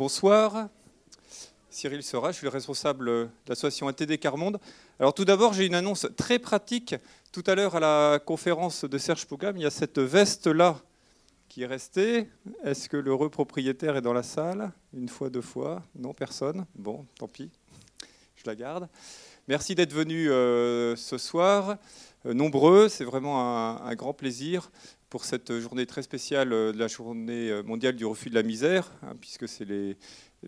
Bonsoir. 0.00 0.70
Cyril 1.68 2.02
Sera, 2.02 2.32
je 2.32 2.38
suis 2.38 2.46
le 2.46 2.50
responsable 2.50 3.04
de 3.04 3.28
l'association 3.46 3.86
ATD 3.86 4.18
Carmonde. 4.18 4.58
Alors 4.98 5.12
tout 5.12 5.26
d'abord, 5.26 5.52
j'ai 5.52 5.66
une 5.66 5.74
annonce 5.74 6.06
très 6.16 6.38
pratique. 6.38 6.94
Tout 7.32 7.44
à 7.46 7.54
l'heure, 7.54 7.76
à 7.76 7.80
la 7.80 8.18
conférence 8.18 8.86
de 8.86 8.96
Serge 8.96 9.26
Pogam, 9.26 9.58
il 9.58 9.62
y 9.62 9.66
a 9.66 9.70
cette 9.70 9.98
veste-là 9.98 10.80
qui 11.50 11.64
est 11.64 11.66
restée. 11.66 12.30
Est-ce 12.64 12.88
que 12.88 12.96
l'heureux 12.96 13.28
propriétaire 13.28 13.94
est 13.94 14.00
dans 14.00 14.14
la 14.14 14.22
salle? 14.22 14.72
Une 14.94 15.10
fois, 15.10 15.28
deux 15.28 15.42
fois? 15.42 15.82
Non, 15.94 16.14
personne 16.14 16.64
Bon, 16.74 17.04
tant 17.18 17.28
pis. 17.28 17.50
Je 18.36 18.44
la 18.46 18.54
garde. 18.54 18.88
Merci 19.48 19.74
d'être 19.74 19.92
venu 19.92 20.30
euh, 20.30 20.96
ce 20.96 21.18
soir. 21.18 21.76
Euh, 22.24 22.32
nombreux, 22.32 22.88
c'est 22.88 23.04
vraiment 23.04 23.82
un, 23.82 23.94
grand 23.96 24.14
plaisir 24.14 24.70
pour 25.10 25.24
cette 25.24 25.58
journée 25.58 25.86
très 25.86 26.02
spéciale 26.02 26.52
euh, 26.52 26.72
de 26.72 26.78
la 26.78 26.86
journée 26.86 27.62
mondiale 27.64 27.96
du 27.96 28.06
refus 28.06 28.30
de 28.30 28.34
la 28.34 28.42
misère, 28.42 28.90
hein, 29.02 29.14
puisque 29.20 29.48
c'est 29.48 29.64
les, 29.64 29.96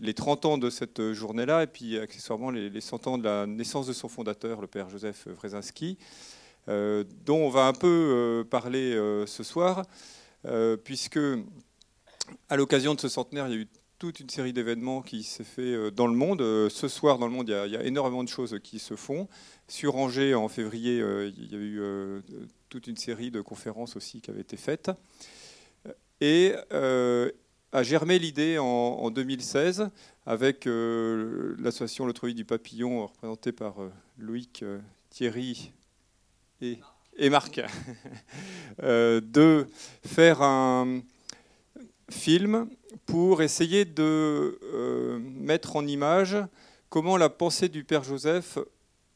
les, 0.00 0.14
30 0.14 0.46
ans 0.46 0.58
de 0.58 0.70
cette 0.70 1.12
journée-là, 1.12 1.64
et 1.64 1.66
puis 1.66 1.98
accessoirement 1.98 2.50
les, 2.50 2.80
100 2.80 3.06
ans 3.08 3.18
de 3.18 3.24
la 3.24 3.46
naissance 3.46 3.86
de 3.86 3.92
son 3.92 4.08
fondateur, 4.08 4.60
le 4.60 4.68
père 4.68 4.88
Joseph 4.88 5.26
Wrezinski, 5.26 5.98
dont 6.68 7.36
on 7.36 7.50
va 7.50 7.66
un 7.66 7.72
peu 7.72 8.46
parler 8.48 8.94
ce 9.26 9.42
soir, 9.42 9.84
puisque 10.84 11.18
à 12.48 12.56
l'occasion 12.56 12.94
de 12.94 13.00
ce 13.00 13.08
centenaire, 13.08 13.48
il 13.48 13.54
y 13.54 13.56
a 13.58 13.60
eu 13.60 13.68
toute 14.02 14.18
une 14.18 14.30
série 14.30 14.52
d'événements 14.52 15.00
qui 15.00 15.22
s'est 15.22 15.44
fait 15.44 15.74
euh, 15.74 15.92
dans 15.92 16.08
le 16.08 16.14
monde. 16.14 16.42
Euh, 16.42 16.68
ce 16.68 16.88
soir, 16.88 17.18
dans 17.18 17.28
le 17.28 17.32
monde, 17.32 17.48
il 17.48 17.70
y, 17.70 17.76
a, 17.76 17.84
énormément 17.84 18.24
de 18.24 18.28
choses 18.28 18.58
qui 18.60 18.80
se 18.80 18.96
font. 18.96 19.28
Sur 19.68 19.94
Angers, 19.94 20.34
en 20.34 20.48
février, 20.48 21.00
euh, 21.00 21.30
il 21.38 21.52
y 21.52 21.54
a 21.54 21.58
eu 21.58 21.80
toute 22.68 22.88
une 22.88 22.96
série 22.96 23.30
de 23.30 23.40
conférences 23.40 23.94
aussi 23.94 24.20
qui 24.20 24.32
avaient 24.32 24.40
été 24.40 24.56
faites. 24.56 24.90
Et 26.20 26.52
a 26.72 27.82
germé 27.84 28.18
l'idée 28.18 28.58
en, 28.58 29.08
2016 29.12 29.88
avec 30.26 30.64
l'association 30.66 32.04
Le 32.04 32.12
Treuil 32.12 32.34
du 32.34 32.44
Papillon, 32.44 33.06
représentée 33.06 33.52
par 33.52 33.76
Loïc, 34.18 34.64
Thierry 35.10 35.72
et 36.60 37.30
Marc, 37.30 37.60
de 38.82 39.66
faire 40.04 40.42
un 40.42 41.02
film 42.10 42.68
pour 43.12 43.42
essayer 43.42 43.84
de 43.84 44.58
euh, 44.62 45.18
mettre 45.18 45.76
en 45.76 45.86
image 45.86 46.38
comment 46.88 47.18
la 47.18 47.28
pensée 47.28 47.68
du 47.68 47.84
Père 47.84 48.04
Joseph 48.04 48.58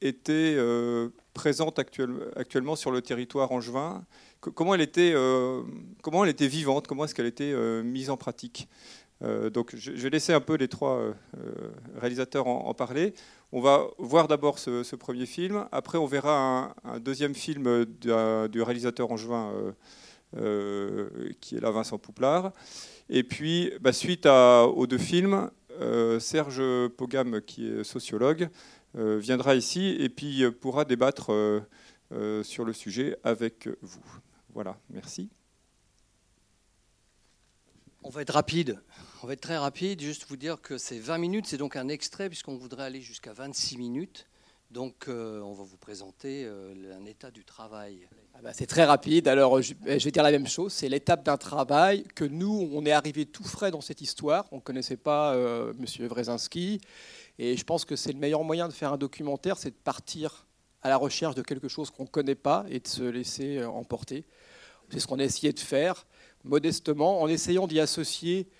était 0.03 0.53
euh, 0.55 1.09
présente 1.33 1.79
actuellement 1.79 2.77
sur 2.77 2.91
le 2.91 3.01
territoire 3.01 3.53
angevin, 3.53 4.05
comment 4.41 4.75
elle 4.75 4.83
était, 4.83 5.13
euh, 5.15 5.63
comment 6.03 6.25
elle 6.25 6.31
était 6.31 6.47
vivante, 6.47 6.87
comment 6.87 7.07
est-ce 7.07 7.15
qu'elle 7.15 7.25
était 7.25 7.55
mise 7.83 8.11
en 8.11 8.19
pratique. 8.19 8.69
donc 9.23 9.75
je, 9.75 9.93
vais 9.93 10.11
laisser 10.11 10.35
un 10.35 10.43
peu 10.43 10.57
les 10.57 10.69
trois 10.69 11.01
réalisateurs 11.95 12.49
en, 12.49 12.75
parler. 12.75 13.15
On 13.51 13.63
va 13.63 13.87
voir 13.97 14.29
d'abord 14.29 14.59
ce, 14.59 14.95
premier 14.95 15.25
film, 15.25 15.67
après 15.73 15.97
on 15.97 16.05
verra 16.05 16.75
un, 16.85 17.01
deuxième 17.01 17.35
film 17.35 17.87
du 17.87 18.61
réalisateur 18.61 19.11
angevin 19.11 19.75
qui 20.33 21.57
est 21.57 21.61
là, 21.61 21.71
Vincent 21.71 21.99
Pouplard. 21.99 22.53
Et 23.09 23.23
puis, 23.23 23.73
bah, 23.81 23.93
suite 23.93 24.27
aux 24.27 24.87
deux 24.87 24.99
films, 24.99 25.51
euh, 25.81 26.19
Serge 26.19 26.63
Pogam, 26.97 27.41
qui 27.43 27.69
est 27.69 27.85
sociologue, 27.85 28.49
euh, 28.97 29.19
viendra 29.19 29.55
ici 29.55 29.97
et 29.99 30.09
puis 30.09 30.43
euh, 30.43 30.51
pourra 30.51 30.85
débattre 30.85 31.33
sur 32.45 32.65
le 32.65 32.73
sujet 32.73 33.17
avec 33.25 33.69
vous. 33.83 34.21
Voilà, 34.55 34.79
merci. 34.91 35.29
On 38.05 38.11
va 38.11 38.23
être 38.23 38.35
rapide. 38.35 38.81
On 39.23 39.27
va 39.27 39.33
être 39.33 39.41
très 39.41 39.59
rapide. 39.59 40.01
Juste 40.01 40.27
vous 40.29 40.37
dire 40.37 40.63
que 40.63 40.79
c'est 40.79 41.01
20 41.01 41.19
minutes, 41.19 41.47
c'est 41.47 41.57
donc 41.57 41.75
un 41.75 41.89
extrait 41.89 42.29
puisqu'on 42.29 42.57
voudrait 42.57 42.85
aller 42.85 43.01
jusqu'à 43.01 43.33
26 43.33 43.77
minutes. 43.77 44.29
Donc, 44.71 45.07
on 45.09 45.53
va 45.53 45.63
vous 45.63 45.77
présenter 45.77 46.47
un 46.47 47.05
état 47.05 47.31
du 47.31 47.45
travail. 47.45 48.09
Ah 48.39 48.43
bah, 48.43 48.51
c'est 48.53 48.67
très 48.67 48.85
rapide. 48.85 49.29
Alors, 49.29 49.63
je, 49.63 49.73
vais 49.87 50.11
dire 50.11 50.23
la 50.23 50.31
même 50.31 50.47
chose. 50.47 50.71
C'est 50.71 50.91
l'étape 50.91 51.25
d'un 51.25 51.39
travail 51.39 52.05
que 52.15 52.25
nous, 52.25 52.69
on 52.75 52.85
est 52.85 52.93
arrivé 52.93 53.25
tout 53.25 53.45
frais 53.45 53.71
dans 53.71 53.81
cette 53.81 54.03
histoire. 54.03 54.47
On 54.53 54.57
ne 54.57 54.61
connaissait 54.61 54.99
pas 54.99 55.35
euh, 55.35 55.73
M. 55.79 56.07
Wrezinski. 56.07 56.79
Et 57.39 57.57
je 57.57 57.65
pense 57.65 57.87
que 57.87 57.97
c'est 57.97 58.13
le 58.13 58.19
meilleur 58.19 58.45
moyen 58.45 58.69
de 58.69 58.75
faire 58.75 58.93
un 58.93 58.99
documentaire, 58.99 59.57
c'est 59.57 59.71
de 59.71 59.83
partir 59.83 60.47
à 60.83 60.91
la 60.91 60.99
recherche 60.99 61.35
de 61.35 61.41
quelque 61.41 61.69
chose 61.69 61.91
qu'on 61.91 62.03
ne 62.03 62.09
connaît 62.09 62.35
pas 62.35 62.67
et 62.69 62.79
de 62.79 62.87
se 62.87 63.03
laisser 63.03 63.57
euh, 63.57 63.71
emporter. 63.71 64.27
C'est 64.91 65.01
ce 65.01 65.07
qu'on 65.07 65.19
a 65.19 65.25
essayé 65.25 65.55
de 65.55 65.61
faire, 65.61 66.07
modestement, 66.45 67.23
en 67.23 67.29
essayant 67.29 67.67
d'y 67.67 67.81
associer 67.81 68.51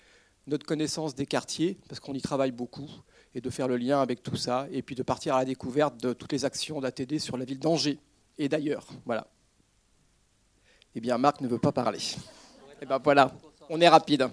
notre 0.47 0.65
connaissance 0.65 1.13
des 1.13 1.27
quartiers, 1.27 1.77
parce 1.87 1.99
qu'on 1.99 2.15
y 2.15 2.21
travaille 2.21 2.51
beaucoup, 2.51 2.89
et 3.35 3.41
de 3.41 3.49
faire 3.49 3.67
le 3.67 3.77
lien 3.77 4.01
avec 4.01 4.23
tout 4.23 4.35
ça, 4.35 4.67
et 4.71 4.81
puis 4.81 4.95
de 4.95 5.03
partir 5.03 5.35
à 5.35 5.39
la 5.39 5.45
découverte 5.45 6.01
de 6.01 6.13
toutes 6.13 6.31
les 6.31 6.45
actions 6.45 6.81
d'ATD 6.81 7.19
sur 7.19 7.37
la 7.37 7.45
ville 7.45 7.59
d'Angers 7.59 7.99
et 8.37 8.49
d'ailleurs. 8.49 8.85
Voilà. 9.05 9.27
Eh 10.95 10.99
bien, 10.99 11.17
Marc 11.17 11.41
ne 11.41 11.47
veut 11.47 11.59
pas 11.59 11.71
parler. 11.71 11.99
Eh 12.81 12.85
bien 12.85 12.99
voilà, 13.03 13.31
on 13.69 13.79
est 13.81 13.89
rapide. 13.89 14.29